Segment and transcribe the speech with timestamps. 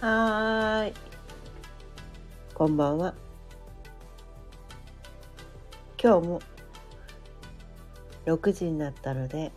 [0.00, 0.94] はーい。
[2.54, 3.14] こんばんは。
[6.02, 6.40] 今日も
[8.24, 9.52] 6時になったので、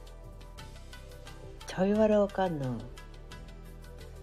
[1.66, 2.78] ちょいわろうかんの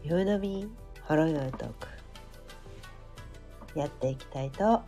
[0.02, 0.68] 夕飲み
[1.04, 1.68] ほろよいトー
[3.72, 4.82] クやっていきたいと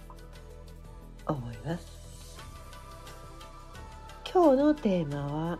[1.27, 2.39] 思います。
[4.31, 5.59] 今日のテーマは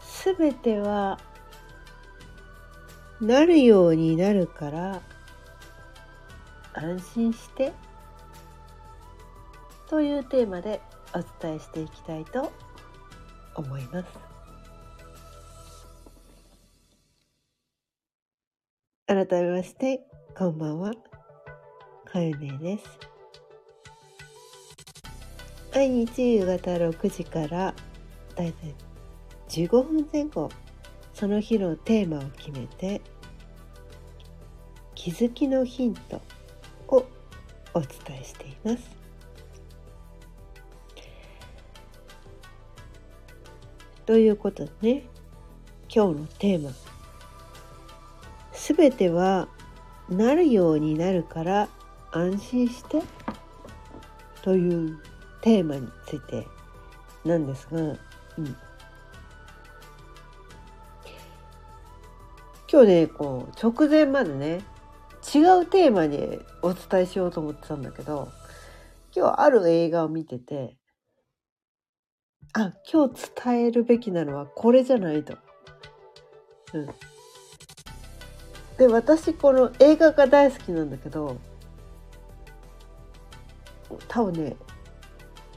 [0.00, 1.20] すべては
[3.20, 5.00] なるようになるから
[6.74, 7.72] 安心して
[9.88, 10.82] というテーマで
[11.14, 12.52] お伝えしていきたいと
[13.54, 14.06] 思います。
[19.06, 20.00] 改めまして
[20.36, 20.92] こんばんは。
[22.04, 22.84] かゆねです。
[25.72, 27.74] 毎日夕方6時から
[28.34, 28.74] だいたい
[29.48, 30.50] 15分前後
[31.16, 33.00] その日のテーマを決めて
[34.94, 36.20] 気づきのヒント
[36.88, 37.06] を
[37.72, 37.88] お伝
[38.20, 38.84] えしています。
[44.04, 45.06] ということでね
[45.88, 46.70] 今日のテーマ
[48.52, 49.48] 「すべては
[50.10, 51.70] なるようになるから
[52.12, 53.02] 安心して」
[54.44, 54.98] という
[55.40, 56.46] テーマについて
[57.24, 57.96] なんですが、うん、
[62.76, 64.60] 今日ねこう直前までね
[65.34, 68.28] 違うテーマにお伝えしようと思ってたんだけど
[69.16, 70.76] 今日ある映画を見てて
[72.52, 75.38] あ今日伝えるべきなのはこれじゃないと。
[76.74, 76.86] うん、
[78.76, 81.38] で私この映画が大好きなんだけど
[84.06, 84.56] 多分ね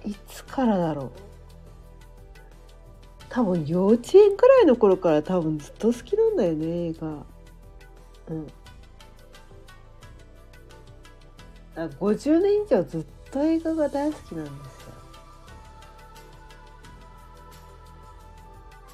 [0.05, 1.28] いつからだろう
[3.29, 7.07] 多分幼稚園くらいの頃から多分ずっと好きなんだよね映画。
[7.07, 8.47] うん
[11.97, 14.51] 50年以上ずっと映画が大好きなんで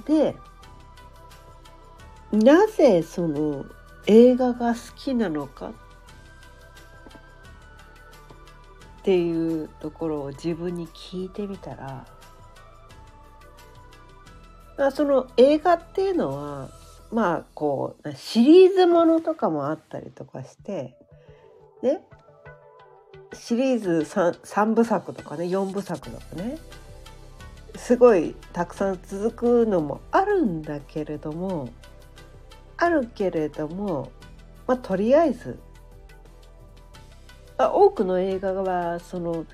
[0.06, 0.36] すよ。
[2.32, 3.66] でなぜその
[4.06, 5.70] 映画が好きなのか？
[5.70, 5.72] っ
[9.02, 12.06] ていうところを自分に聞いてみたら
[14.78, 16.69] あその映画っていうのは
[17.12, 20.96] まあこうシリーズものとかもあったりとかして
[21.81, 22.06] ね。
[23.34, 26.58] シリーズ 3, 3部作とかね4部作とかね。
[27.75, 31.69] すごいたくさん続くのもあるんだけれども
[32.78, 34.12] あるけれども
[34.66, 35.59] まあとりあえず
[37.58, 39.46] 多くの映画はその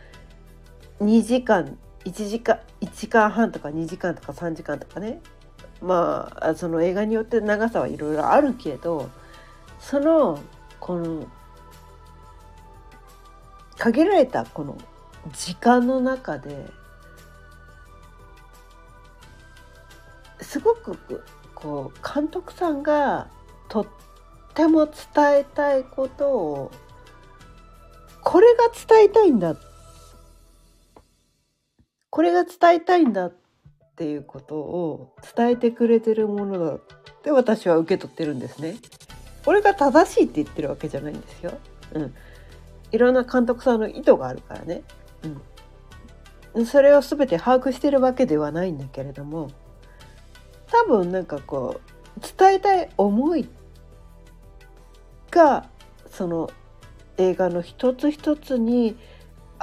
[1.00, 5.22] 2時間1時間1間半とか2時間とか3時間とかね。
[5.82, 9.10] まあその映画によって長さはいろいろあるけど
[9.80, 10.40] その
[10.80, 11.28] この
[13.78, 14.78] 限られたこの
[15.34, 16.68] 時間の中で
[20.40, 21.24] すごく
[21.56, 23.28] こう監督さんが
[23.68, 23.88] とっ
[24.54, 24.94] ても伝
[25.40, 26.72] えたいことを
[28.24, 29.71] これが伝えたいんだって
[32.12, 33.34] これが伝えたいんだっ
[33.96, 36.82] ていうことを伝えてくれてるものだっ
[37.24, 38.76] て私は受け取ってるんですね。
[39.46, 41.58] これが正しいって言ってるわけじゃないんですよ。
[41.94, 42.14] うん、
[42.92, 44.84] いろんな監督さんの意図があるからね。
[46.54, 49.50] うん、それを全て把握してるわけではないんだけれども
[50.68, 51.80] 多分なんかこ
[52.18, 53.48] う伝えたい思い
[55.30, 55.70] が
[56.10, 56.50] その
[57.18, 58.98] 映画の一つ一つに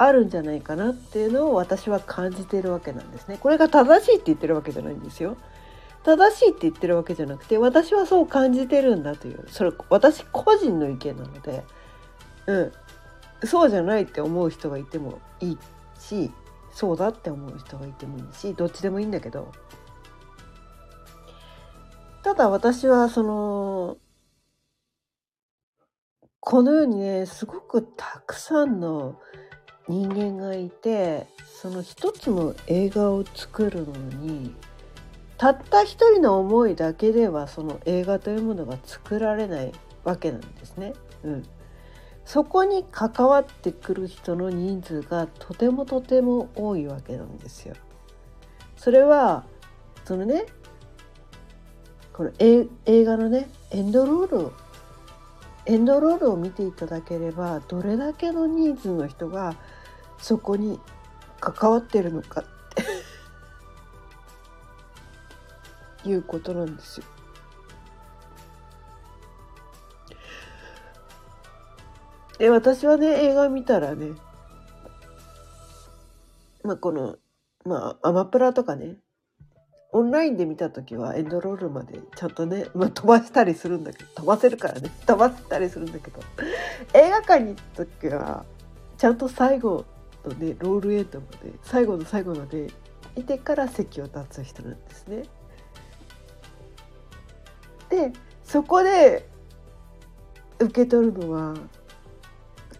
[0.01, 3.37] あるんじゃないかなっていうのを私は感じているわけなんですね。
[3.37, 5.35] これが正しいって言ってるわけじゃないんですよ。
[6.03, 11.63] 正しいって言ってるわけじゃなくて私はそう感じてるんだというそれ私個人の意見なので、
[12.47, 12.57] う
[13.43, 15.57] ん、そうじゃないって思う人がいてもいい
[15.99, 16.31] し
[16.71, 19.51] そうだって思う人がいてもいいしどっちでもいいんだけど
[22.23, 23.97] ただ私はその
[26.39, 29.19] この世にねすごくたくさんの
[29.89, 34.53] 人間がいてその一つの映画を作るのに
[35.37, 39.71] たった一人の思いだけではその映画というものが作られない
[40.03, 40.93] わけなんですね。
[41.23, 41.43] うん、
[42.23, 47.75] そこに関わってくる人の人数がとてもとても多いわけなんですよ。
[48.77, 49.43] それは
[50.05, 50.45] そのね
[52.13, 54.51] この映画のねエンドロール
[55.69, 59.55] エンドロールを見ていただければどれだけのニーズの人が
[60.17, 60.79] そこに
[61.39, 62.43] 関わってるのかっ
[66.03, 67.05] て いうことなんですよ。
[72.39, 74.13] で私はね映画見たらね
[76.63, 77.17] まあこの
[77.63, 78.97] まあアマプラとかね
[79.91, 84.91] オンラインで見た時はエンドロールまでちゃんとね、まあ、飛ばしたりするんだけど飛ばせるからね。
[85.07, 86.19] 飛ばせたりするんだけど。
[86.93, 88.45] 映画館に行った時は
[88.97, 89.85] ちゃんと最後
[90.25, 92.67] のねロールエンドまで最後の最後まで
[93.15, 95.23] いてから席を立つ人なんですね。
[97.89, 98.13] で
[98.43, 99.27] そこで
[100.59, 101.55] 受け取るのは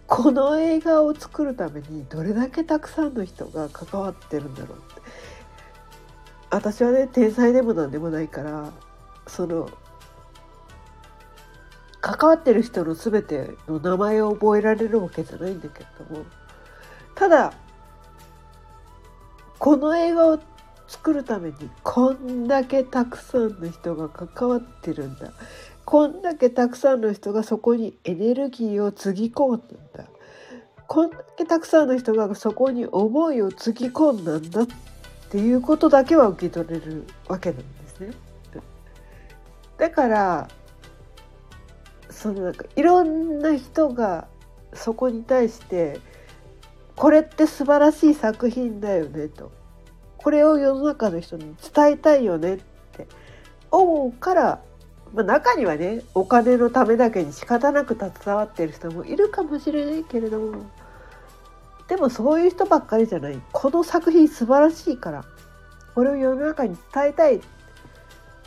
[0.06, 5.00] この映画を作るためにどれだけたくさんの人が関わってるんだろうって。
[6.50, 8.72] 私はね天才でもなんでもないから
[9.26, 9.70] その
[12.00, 16.24] 関わってる人の全ての名前を覚えられるわけじゃないんだけれども
[17.14, 17.52] ただ
[19.58, 20.40] この映画を
[20.88, 21.54] 作るために
[21.84, 25.32] こんだけたくさんの人が関わってるんだ。
[25.84, 30.10] こんだけたくさんの人がそこにエネルギーをつぎ込んだんだ。
[30.88, 34.62] こんだけたくさんの人がそこに思いをつぎ込んだんだ。
[34.62, 34.66] っ
[35.30, 38.10] っていうことだけは受け取れるわけなんですね。
[39.78, 40.48] だから
[42.10, 44.26] そのなんかいろんな人が
[44.74, 46.00] そこに対して
[46.96, 49.52] これって素晴らしい作品だよねと
[50.18, 52.58] これを世の中の人に伝えたいよねっ
[52.92, 53.06] て
[53.70, 54.60] 思うから
[55.14, 60.70] まあ、中にはねお金のためだけに仕方なく携わってる人もいるかもしれないけれども
[61.90, 63.42] でもそういう人ばっかりじゃない。
[63.50, 65.24] この作品素晴らしいから。
[65.96, 67.40] これを世の中に伝えたい。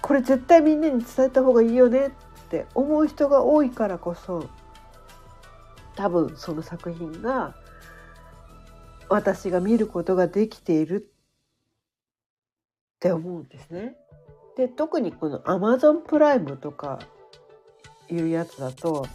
[0.02, 2.08] これ絶対みんなに伝えた方がいいよね。
[2.08, 2.12] っ
[2.48, 4.48] て思う人が多いからこそ
[5.96, 7.54] 多分その作品が
[9.10, 11.12] 私が見ることができている。
[12.96, 13.98] って思うんですね。
[14.56, 17.00] で特にこの Amazon プライムとか
[18.10, 19.06] いうやつだと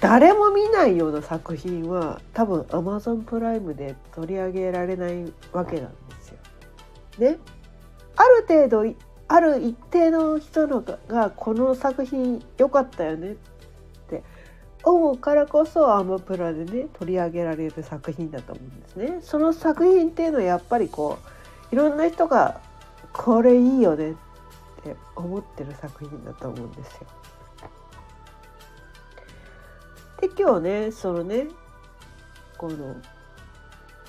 [0.00, 6.36] 誰も見ないような作品は多分 Amazon プライムで取り上げられないわけなんですよ。
[7.18, 7.38] ね
[8.16, 8.94] ある程度
[9.28, 13.36] ある一定の人のがこの作品良かったよねっ
[14.08, 14.22] て
[14.84, 19.18] 思うからこそアマプラでね取り上げられる作品だと思うんですね。
[19.20, 21.18] その作品っていうのはやっぱりこ
[21.70, 22.60] ういろんな人が
[23.12, 24.14] これいいよねっ
[24.84, 27.06] て思ってる作品だと思うんですよ。
[30.20, 31.46] で今日ねそのね
[32.56, 32.96] この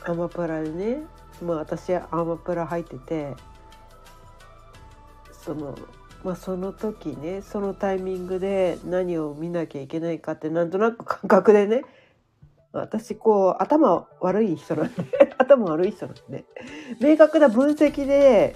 [0.03, 1.03] アマプラでね
[1.41, 3.35] まあ私はアマプラ入ってて
[5.31, 5.77] その
[6.23, 11.83] まあその時ねそのタイミングで何を見なきゃいけないかってなんとなく感覚でね
[12.71, 15.03] 私こう頭悪い人なんで
[15.38, 16.45] 頭悪い人なんで
[17.00, 18.53] 明確な分析で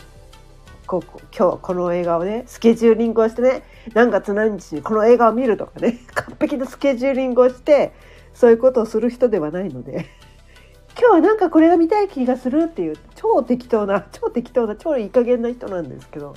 [0.86, 3.64] こう今日この映画をねスケジューリングをしてね
[3.94, 7.94] 何月何日にこの映画を見るとかね 完璧なスケジューリングをして
[8.34, 10.06] そういうことをする人ではないので
[11.00, 16.36] 今日はなんかこれが見たい気がするっていう超適当な超適当な超いい加減な人なんですけど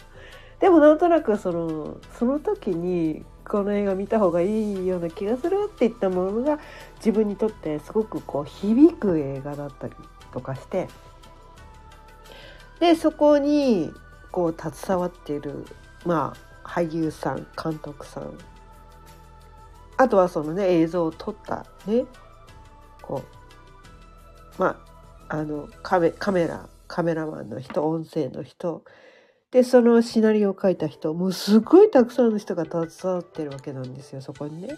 [0.61, 6.59] でもなんとなくそのその時にこの映画見た方がいいような気がするっていったものが
[6.97, 9.95] 自分にとってすごくこう響く映画だったり
[10.33, 10.89] とかして
[12.81, 13.93] でそこに
[14.37, 15.65] こう携わっている
[16.05, 18.37] まあ俳優さん監督さん
[19.97, 22.05] あとはそのね映像を撮ったね
[23.01, 23.23] こ
[24.59, 24.79] うま
[25.31, 28.85] ああのカメカメラカメラマンの人音声の人
[29.53, 34.77] でそのシナリオを書いた人もうすごいたくさんの人が携わってるわけなんですよそこにね。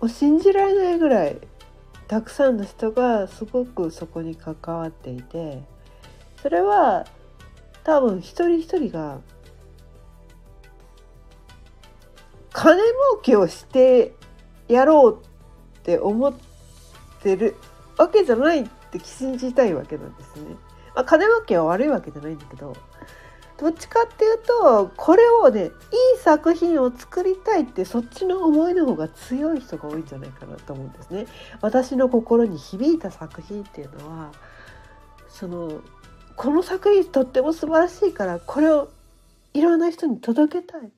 [0.00, 1.38] もう信じられないぐらい
[2.08, 5.62] たくさんの人がすごくそこに関わっていて
[6.42, 7.06] それは
[7.82, 9.20] 多分一人一人が
[12.52, 12.92] 金儲
[13.22, 14.12] けをして
[14.68, 15.22] やろう
[15.78, 16.34] って思っ
[17.22, 17.56] てる
[17.96, 20.54] わけじゃないって信じたいわけなんですね。
[20.94, 22.76] まあ、金儲けは悪いわけじゃないんだけど
[23.56, 25.70] どっちかっていうとこれをねいい
[26.18, 31.26] 作品を作りたいってそっちの思いの方が強い人が多いんじゃないかなと思うんですね。
[31.60, 34.32] 私の心に響いた作品っていうのは
[35.28, 35.80] その
[36.36, 38.90] この作品とっても素晴らしいからこれを
[39.52, 40.90] いろんな人に届けたい。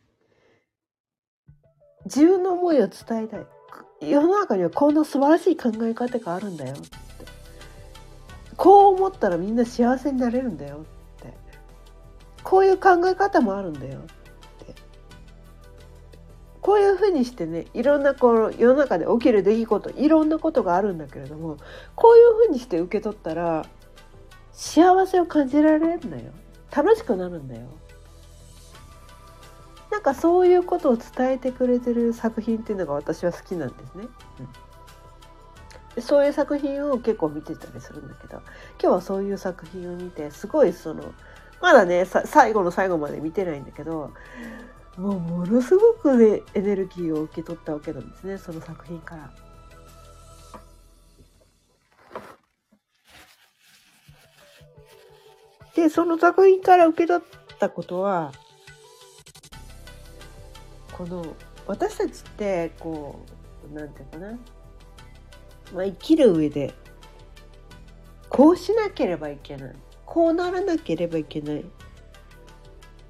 [2.06, 3.46] 自分の思いを伝えたい。
[4.00, 7.06] 世の中にはこんな素晴らしい考え方があるんだよって。
[8.56, 10.86] こう思ったらみんな幸せになれるんだよ
[12.46, 14.74] こういう考え方もあるんだよって。
[16.60, 21.56] こういうふうにしてねいろんなこの世の中で起きる出来事いろんなことがあるんだけれども
[21.96, 23.66] こういうふうにして受け取ったら
[24.52, 26.32] 幸せを感じられるんだよ。
[26.74, 27.66] 楽しくなるんだよ。
[29.90, 34.06] なんかそういうことを伝えてくれてる作品っていうのが私は好きなんですね。
[35.96, 38.40] うん、そういう作品を結構見てたりするんだけど
[38.80, 41.12] 今日はそういう作品を見てすごいその
[41.60, 44.12] まだね最後の最後まで見てないんだけど
[44.96, 49.30] もうものすごくねエネルギーを受け取ったわけなんですねその作品から。
[55.74, 58.32] でその作品から受け取ったことは
[60.92, 61.36] この
[61.66, 63.20] 私たちってこ
[63.70, 64.38] うなんていうかな、
[65.74, 66.72] まあ、生きる上で
[68.30, 69.74] こうしなければいけない
[70.06, 71.64] こうならなければいけない。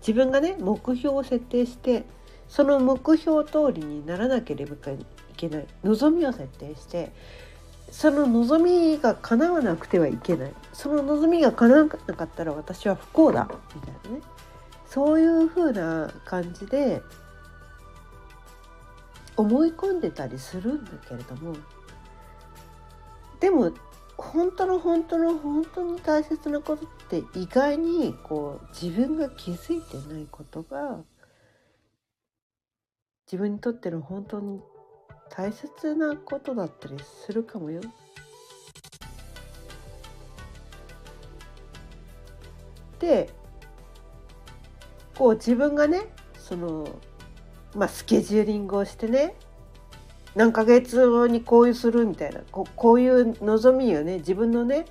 [0.01, 2.05] 自分がね目標を設定して
[2.49, 4.79] その目標通りにならなければい
[5.37, 5.67] けない。
[5.85, 7.13] 望みを設定して
[7.91, 10.53] その望みが叶わなくてはいけない。
[10.73, 13.49] その望みが叶わなかったら私は不幸だ。
[13.75, 14.23] みたいなね。
[14.87, 17.03] そういうふうな感じで
[19.37, 21.55] 思い込んでたりするんだけれども。
[23.41, 23.73] でも
[24.17, 31.01] 本当の本当の本当に大切なことって意外にこう自分が気づいてないことが
[33.27, 34.61] 自分にとっての本当に
[35.29, 36.97] 大切なことだったり
[37.27, 37.81] するかもよ。
[42.99, 43.31] で
[45.17, 46.07] こう自分がね
[46.39, 46.89] その
[47.75, 49.35] まあスケジューリングをしてね
[50.37, 54.85] 何ヶ月後にこういうするみたいなここういう望みをね自分のね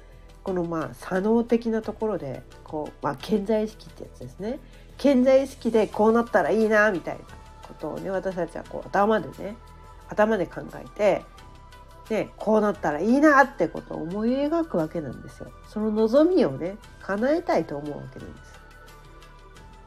[0.43, 4.59] このまあ左脳的なところでこう、まあ、健在意識ってやつですね
[4.97, 7.23] 健在意識でこうなったらいいなみたいな
[7.67, 9.55] ことをね私たちはこう頭でね
[10.09, 11.23] 頭で考えて
[12.09, 15.51] でこうなったらいいなってことを思い描くわけなんですよ。
[15.67, 18.59] その望みをね叶えたいと思うわけなんです。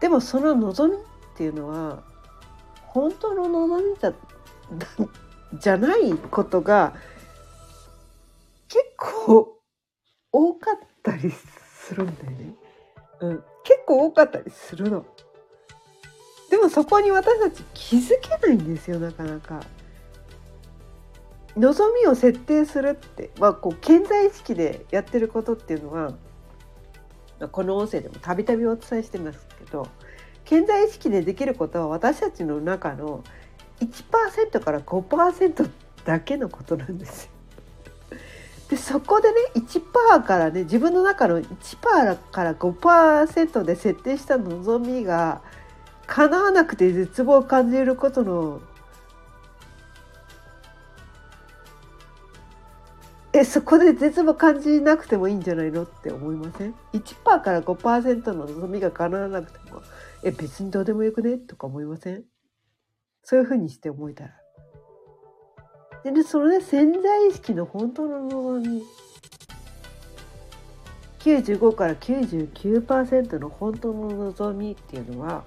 [0.01, 2.03] でもその望みっていうのは
[2.87, 4.13] 本当の望みだ
[5.55, 6.95] じゃないことが
[8.69, 9.57] 結構
[10.33, 12.55] 多かったりするんだよね。
[13.21, 15.07] うん、結構多かったりするの。
[16.51, 19.61] でもそこに私たち気づけないんですよなかなか。
[21.57, 26.15] 望みを設定するって、まあ、こう健在意識でやってることっていうのは
[27.51, 29.89] この音声でもたびたびお伝えしてますけど
[30.45, 33.25] 健在意識でできることは私たちの中の
[33.81, 35.71] 1%から5%
[36.05, 37.31] だけのことなんですよ。
[38.69, 45.41] でそこでね1%からね自分の中の1%から5%で設定した望みが
[46.07, 48.61] 叶わなくて絶望を感じることの
[53.33, 59.83] えそこで絶望感じなくてもいいんじゃないのって思いません ?1% から5%の望みが叶わなくても
[60.23, 61.39] え別にどうでもよくね？
[61.39, 62.25] とか思いません？
[63.29, 64.31] そういうふうにして思えたら。
[66.03, 68.83] でねそのね潜在意識の本当の望み
[71.19, 75.45] 95から99%の本当の望みっていうのは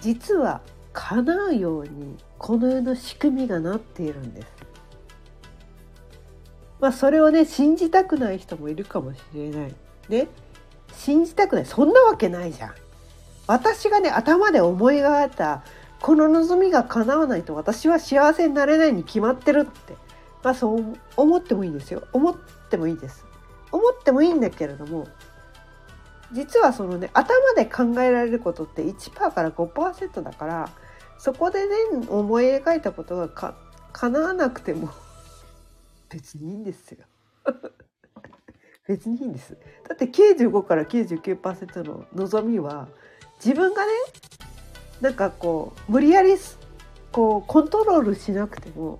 [0.00, 0.60] 実は
[0.92, 4.46] 叶うようにこの世の仕組みがなっているんです。
[6.78, 9.74] まあそれをね信じたくない人もいるかもしれない。
[10.08, 10.28] ね
[10.92, 12.74] 信じたくないそんなわけないじゃん。
[13.48, 15.64] 私がね頭で思い描いた
[16.00, 19.96] この望みが叶わないと私は幸せになれないに決まってるって
[20.44, 22.36] まあそう思ってもいいんですよ思っ
[22.70, 23.26] てもいいです
[23.72, 25.08] 思ってもいいんだけれども
[26.32, 30.70] 実はそのね頭で考えられることって1%から5%だから
[31.18, 31.74] そこでね
[32.08, 33.56] 思い描いたことがか
[33.92, 34.90] 叶わなくても
[36.10, 37.04] 別にいいんですよ。
[38.86, 39.56] 別にいいんです。
[39.86, 42.88] だって95から99%の望みは
[43.44, 43.92] 自分がね
[45.00, 46.34] なんかこう無理やり
[47.12, 48.98] こうコントロールしなくても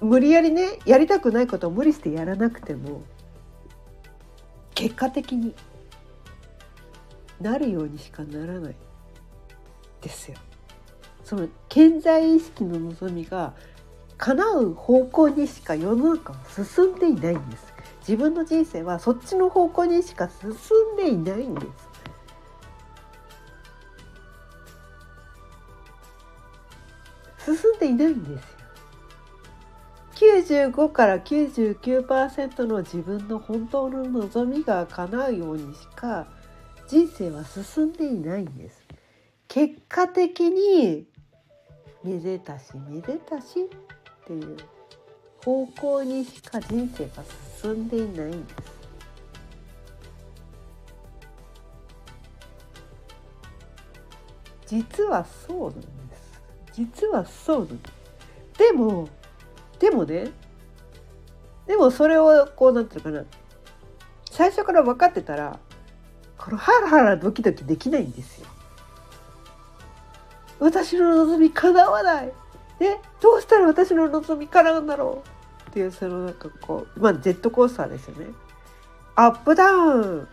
[0.00, 3.02] 無理やりねやりたくないことを無理してやらなくても
[4.74, 5.54] 結果的に
[7.40, 8.76] なるようにしかならない。
[10.00, 10.38] ですよ。
[11.24, 13.54] その健在意識の望みが
[14.16, 17.74] 叶う方向にしか世の中は進んでいないんです。
[18.00, 20.50] 自分の人生はそっちの方向にしか進
[20.94, 21.85] んでいないんです。
[27.46, 28.38] 進んでいないんですよ。
[30.16, 36.26] 95から99%の自分の本当の望みが叶うようにしか
[36.88, 38.82] 人生は進んでいないんです。
[39.46, 41.06] 結果的に
[42.02, 44.56] めでたしめでたしっていう
[45.44, 47.22] 方向にしか人生が
[47.62, 48.76] 進んでいないんです。
[54.66, 55.95] 実はそうなんです。
[56.76, 57.80] 実はそうなん
[58.58, 59.08] でも
[59.78, 60.30] でもね
[61.66, 63.24] でもそれをこうなんていうかな
[64.30, 65.58] 最初から分かってたら
[66.36, 68.46] このハラハラドキドキできないんですよ。
[70.60, 72.32] 私の望み叶わない。
[72.78, 75.22] でどうしたら私の望み叶うんだろ
[75.66, 78.26] うっていうそのなんかこうまあジェットコースターですよね。
[79.14, 80.28] アップダウン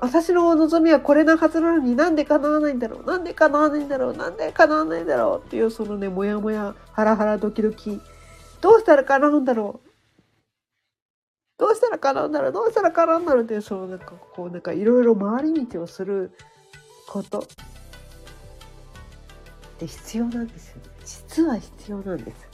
[0.00, 3.04] 私の望みはこれなはずなのになんで叶わないんだろう？
[3.04, 4.16] なんで叶わないんだろう？
[4.16, 5.46] なんで叶わないんだろう？
[5.46, 8.00] っていうそのねモヤモヤハラハラドキドキ。
[8.60, 9.88] どうしたら叶うんだろう？
[11.58, 12.52] どうしたら叶うんだろう？
[12.52, 13.44] どうしたら叶うんだろう？
[13.44, 16.32] っていうそのなんかこうなんかいろいろ回り道をする
[17.08, 17.42] ことっ
[19.78, 20.82] て必要なんですよね。
[21.04, 22.47] 実は必要なんです。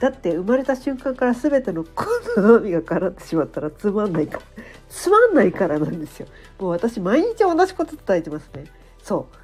[0.00, 4.42] だって生まれた瞬間から全ての好みが叶ってしまったらつまんないから
[4.88, 6.26] つまんないからなんですよ。
[6.58, 8.64] もう私毎日同じこと伝えてますね。
[9.02, 9.36] そう。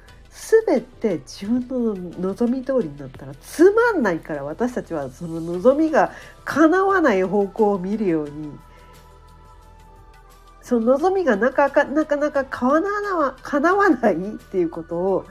[0.65, 1.67] 全て自分
[2.21, 6.13] の望み通りになったらつまんないから私たちはその望みが
[6.45, 8.51] 叶わない方向を見るように
[10.61, 15.25] その望みがなかなかなか叶わないっていうことを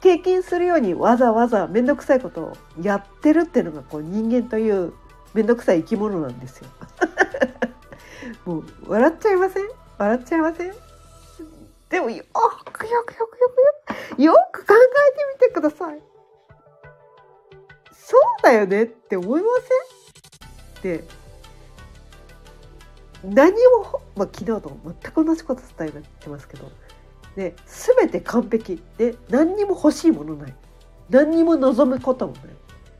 [0.00, 4.92] 経験するようにわざわざ面倒くさいことをやってるっていうのがこう人間という
[5.34, 6.68] 面倒くさい生き物なんですよ。
[8.44, 9.68] もう笑っちゃいません？
[9.98, 10.72] 笑っちゃいません？
[11.88, 12.24] でもよ
[12.72, 13.48] くよくよくよくよ
[14.16, 14.76] くよく考え
[15.16, 16.00] てみてください。
[17.92, 19.48] そうだよねって思いま
[20.82, 20.96] せん？
[20.96, 21.04] って
[23.24, 26.70] 何も、まあ、昨日と全く同じこと伝えてますけど、
[27.36, 30.54] ね、全て完璧で何にも欲しいものない
[31.10, 32.44] 何にも望むこともない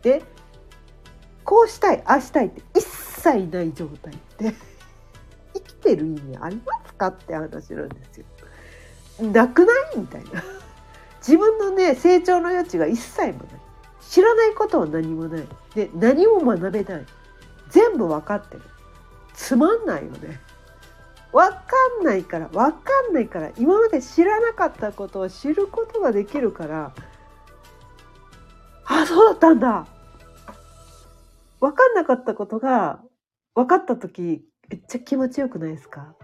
[0.02, 0.22] で
[1.42, 4.54] こうしたいああしたいって一切ない状態で
[5.54, 8.26] 生きてる意味ありますかって話なんですよ。
[9.32, 10.44] なくないみたいな。
[11.20, 13.38] 自分のね成長の余地が一切もない。
[14.00, 15.46] 知らないことは何もない。
[15.74, 17.06] で何も学べない。
[17.70, 18.62] 全部分かってる。
[19.32, 20.40] つまんないよね。
[21.32, 21.62] 分か
[22.02, 26.94] んないから分かんないから今まで知らなかったことを知ることができるから
[28.86, 29.86] あそうだったんだ。
[31.60, 33.00] 分かんなかったことが
[33.54, 36.14] 分かった時めっちゃ気持ちよくないですか？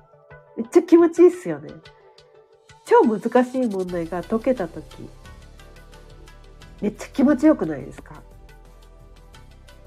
[0.56, 1.70] めっちゃ気持ちいいっすよね。
[2.84, 4.84] 超難しい問題が解けた時
[6.80, 8.22] めっちゃ気持ちよくないですか？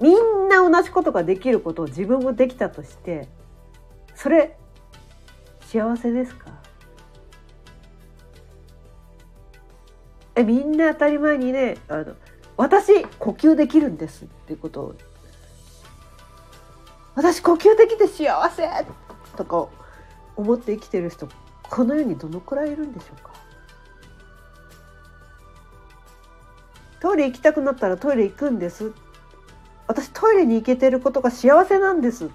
[0.00, 3.28] みんな同じことができることを自分もできたとして
[4.14, 4.58] それ
[5.66, 6.50] 幸せですか？
[10.34, 12.14] えみんな当たり前にねあの
[12.56, 14.80] 私呼吸できるんですっていうこと。
[14.82, 14.94] を
[17.14, 18.68] 私呼吸できて幸せ
[19.36, 19.68] とか
[20.36, 21.28] 思って生きてる人
[21.62, 23.32] この世にどのくらいいるんでしょうか？
[27.00, 28.92] トイレ行きたくなったらトイレ行くんです。
[29.86, 32.28] 私トイレに行けてることが幸せなんですっ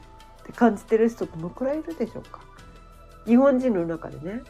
[0.46, 2.40] て感じてる人どのくらいいるでしょうか？
[3.26, 4.42] 日本人の中でね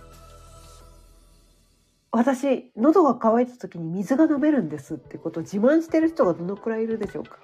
[2.11, 7.37] 私喉が渇いた時に水が飲めるんですってことを自慢してる人がどのくらいいるでしょうか？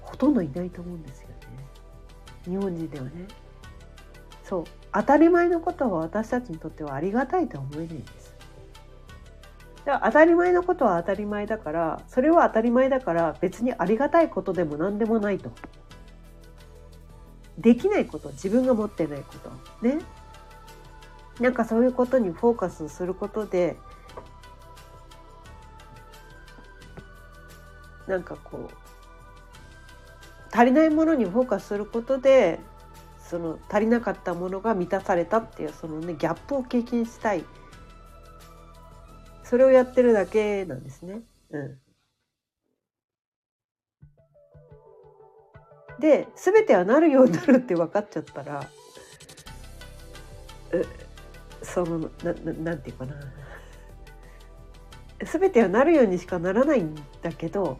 [0.00, 1.34] ほとんどいないと思うんですよね。
[2.44, 3.10] 日本人ではね。
[4.44, 4.64] そう。
[4.92, 8.21] 当たり前のことは私たちにとってはありがたいとは思えないんです。
[9.84, 15.50] 当たり前のことは当たり前だからそれは当たり前だから別にありがたいことでも何でもないと。
[17.58, 19.34] できないこと自分が持ってないこ
[19.80, 19.86] と。
[19.86, 19.98] ね。
[21.40, 23.76] なんかそういうことにフォーカスすることで
[28.06, 32.60] なんかこう足りないものにフォーカスすることで
[33.18, 37.44] その足りなかったものが満たされたっていうそのねギャップを経験したい。
[39.52, 41.20] それをやってるだけなんですね。
[41.50, 41.78] うん、
[46.00, 48.66] で全てはなるようになるって分かっちゃったら
[51.60, 53.14] そのなななんていうかな
[55.20, 57.78] 全てはなるようにしかならないんだけど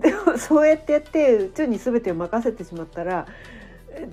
[0.00, 3.28] でもそうやってやって宇宙に全てを任せてしまったら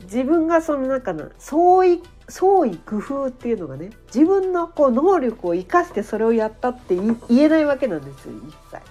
[0.04, 8.82] 自分がその中の創意創意工夫っていうのがね自分のこう能力を生かしてそれをやったって言えないわけなんですよ一切。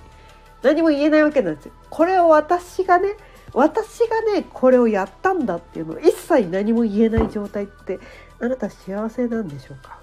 [0.63, 1.73] 何も言えないわけなんですよ。
[1.91, 3.17] これを私がね
[3.53, 7.99] 私がねこれをやったんだっていうのを一切何も言えない状態って
[8.39, 9.99] あなた幸せなんでしょうか？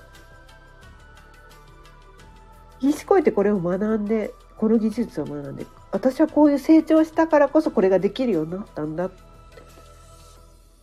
[2.81, 9.28] 言いしこえてこれを学んでこの技術を学んで私はこういう成長したからこそこれができるようになったんだって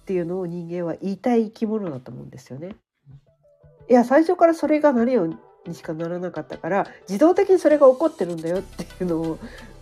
[0.07, 2.77] っていうのを人間は言いたい生き物だと思うんですよね。
[3.91, 9.39] いや最初からそれがなるようにしかならなかったから自動的にそれが起こってるんだよっていうのを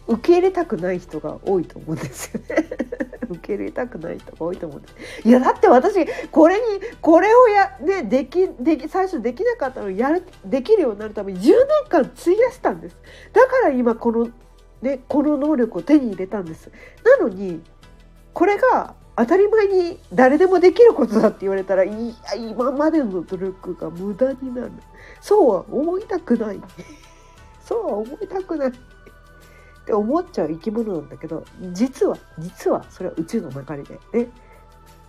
[0.06, 2.68] 受け入れたくない人が多いと思うんですよね。
[3.28, 5.28] 受け入れたくない人が多いと思うんです。
[5.28, 6.62] いやだって私これに
[7.02, 11.56] これをやねできでき最初できなかったのをやるできるようになるために10年
[11.90, 12.96] 間費やしたんです。
[13.34, 14.30] だから今この
[14.80, 16.70] ねこの能力を手に入れたんです。
[17.04, 17.62] なのに
[18.32, 24.72] これが当たり前に誰でもできることだって言われたらいや今までの努力が無駄になる。
[25.20, 26.61] そうは思いたくない。
[27.64, 28.68] そうは思いたくない。
[28.68, 28.72] っ
[29.87, 34.31] て思っちゃう生き物なんだけど実は実はそれは宇宙の流れでね。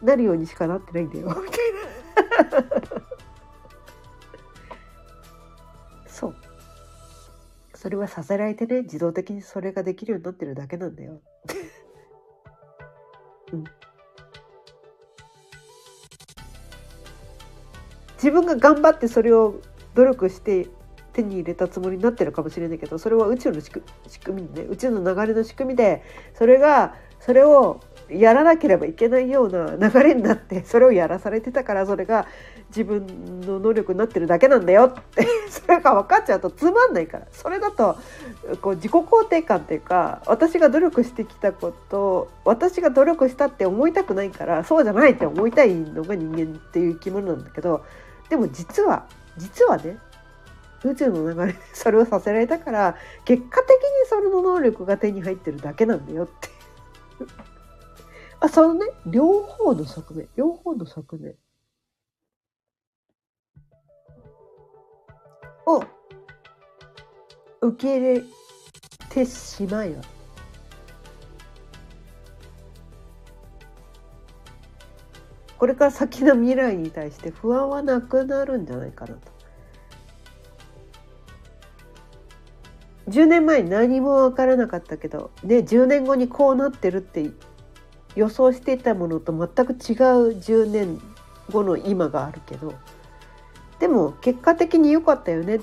[0.02, 1.28] なるようにしかなってないんだよ。
[1.28, 2.70] みたいな。
[6.06, 6.36] そう。
[7.74, 11.22] それはさせられてね自動的にそれができるようになってるだけなんだよ。
[13.54, 13.64] うん。
[18.16, 19.62] 自分が頑張ってそれを
[19.94, 20.68] 努力して
[21.14, 24.64] 手に入れたつもりになってるかもしれないけどそれは宇宙の仕組みね。
[24.70, 32.28] 宇宙の流れの仕組みでそれがそれをやらなければいけないような流れになってそれをやらされてたからそれが
[32.68, 37.26] 自分の能力になってるだけなんだよって それが分かっちゃうとつまんないから。
[37.32, 37.98] それだと
[38.62, 47.84] こう自己肯定感っていうか私が努力してきたこと私が努力したって思いたくないからそうじゃないって思いたいのが人間っていう生き物なんだけど
[48.30, 49.08] でも実は
[49.38, 49.98] 実はね
[50.84, 53.76] 宇宙の流れでそれをさせられたから結果的に
[54.08, 56.50] それの能力が手に入ってるだけなんだよって。
[58.40, 61.36] あそのね両方の側面両方の側面。
[65.68, 65.84] を
[67.62, 68.24] 受け入れ
[69.10, 70.15] てしまえば。
[75.66, 79.32] これから先の未来に対して不安はなくなるんじゃないかなと。
[83.08, 87.32] 10年前何も分からなかったけどで10年後にこうなってるって
[88.16, 91.02] 予想していたものと全く違う10年
[91.52, 92.76] 後の今があるけど
[93.80, 95.62] でも結果的に良かったよね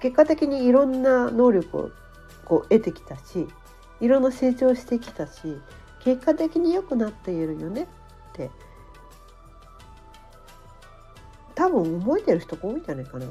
[0.00, 1.90] 結果的にいろんな能力を
[2.44, 3.46] こう得てきたし
[4.00, 5.60] いろんな成長してきたし
[6.00, 7.86] 結果的に良くなっているよね
[8.44, 8.50] って。
[11.54, 13.26] 多分覚えてる人多いんじゃないかな。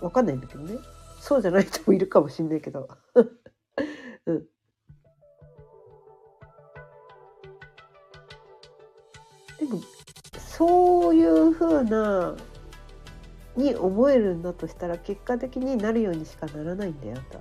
[0.00, 0.78] 分かんないんだけどね。
[1.20, 2.88] そうじゃない人もいるかもしんないけど。
[4.26, 4.46] うん。
[9.58, 9.80] でも
[10.38, 12.36] そういうふうな
[13.56, 17.40] に思えるんだとしたら結果的になるようにしかならないんだよと。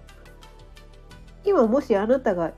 [1.43, 2.53] 今もしあなたが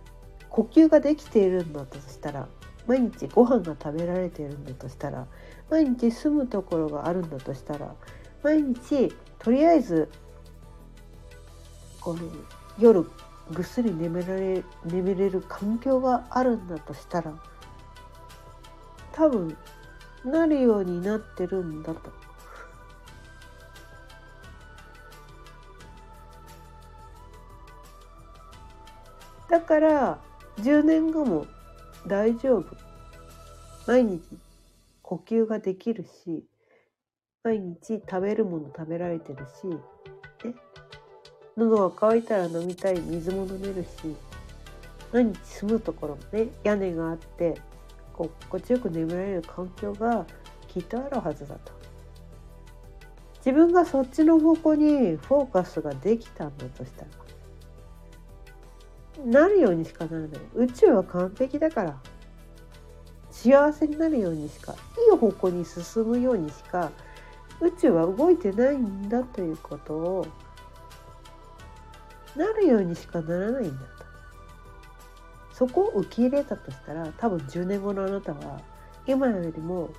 [0.49, 2.47] 呼吸ができているんだとしたら
[2.87, 5.27] 毎日ご飯が食べられているんだとしたら
[5.69, 7.93] 毎日住むところがあるんだとしたら
[8.43, 10.09] 毎日とりあえず
[11.99, 12.19] この
[12.79, 13.05] 夜
[13.51, 17.33] ぐっすり眠られ眠れる環境があるんだとしたら
[19.11, 19.57] 多分
[20.23, 22.11] なるようになってるんだと。
[29.49, 30.19] だから
[30.57, 31.47] 10年後も
[32.07, 32.75] 大丈夫。
[33.85, 34.21] 毎日
[35.01, 36.43] 呼吸ができるし
[37.43, 40.53] 毎日食べるもの食べられてるし、ね、
[41.55, 43.87] 喉が渇いたら飲みたい水も飲めるし
[45.13, 47.55] 毎日住むところもね屋根があって
[48.13, 50.25] 心地よく眠られる環境が
[50.67, 51.71] きっとあるはずだと。
[53.37, 57.07] 自分がそっちの方向にフォーカスができたんだとしたら
[59.25, 60.29] なるようにしかならない。
[60.55, 61.97] 宇宙は完璧だから。
[63.37, 66.91] 幸せになるようにしかいい方向に進むようにしか
[67.61, 70.27] 宇宙は動いてないんだということを
[72.35, 74.05] なるようにしかならないんだと。
[75.53, 78.59] そこを受け入れたとしたら多分10年後のあなたは
[79.05, 79.91] 今よりも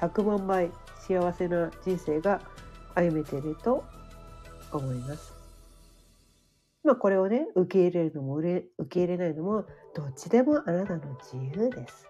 [0.00, 2.40] 100万倍幸せな人生が
[2.94, 3.84] 歩めていると
[4.72, 5.37] 思います。
[6.88, 12.06] まあこれをね受け入れるのも受け入れないのもどっちでもあなたの自由です。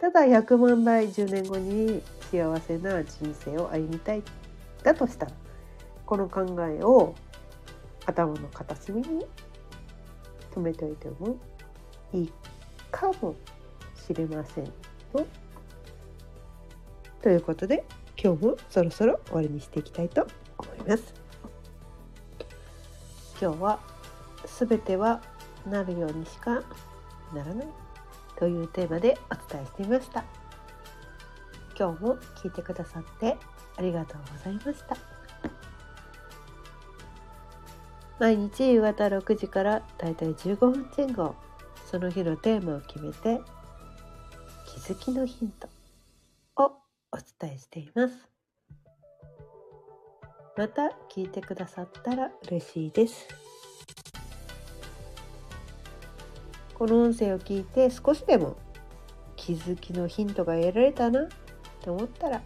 [0.00, 4.22] ただ100万倍10年後に幸せな人生を歩みたい
[4.84, 5.32] だとしたら
[6.06, 7.16] この考えを
[8.06, 9.26] 頭の片隅に
[10.54, 11.36] 止めておいても
[12.12, 12.32] いい
[12.92, 13.34] かも
[14.06, 14.64] しれません
[15.12, 15.26] と。
[17.20, 17.84] ということで
[18.16, 20.24] 今日もそろそろ終わりにしていきたいと
[20.56, 21.27] 思います。
[23.40, 23.78] 今日は
[24.58, 25.20] 全ては
[25.66, 26.62] なるようにしか
[27.32, 27.68] ならない
[28.36, 30.24] というテーマでお伝えしてみました。
[31.78, 33.36] 今日も聞いてくださって
[33.76, 34.96] ありがとうございました。
[38.18, 41.36] 毎日夕方6時からだいたい15分前後
[41.88, 43.40] その日のテーマを決めて
[44.66, 45.68] 気づきのヒント
[46.56, 46.72] を
[47.12, 48.37] お伝えしています。
[50.58, 53.28] また聞いてくださったら嬉しいです
[56.74, 58.56] この音声を聞いて少しでも
[59.36, 61.28] 気づきのヒントが得られたな
[61.80, 62.42] と思ったら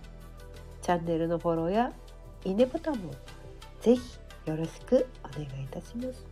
[0.83, 1.93] チャンネルのフォローや
[2.45, 3.15] いいねボタンも
[3.81, 4.03] ぜひ
[4.45, 6.27] よろしくお願いいたします。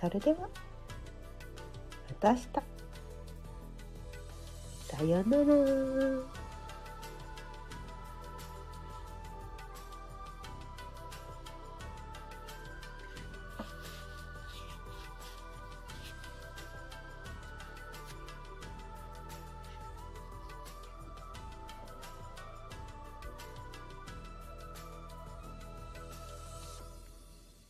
[0.00, 0.48] それではま
[2.18, 2.46] た明日。
[4.96, 6.39] さようなら。